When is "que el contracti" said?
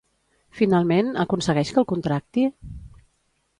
1.77-2.49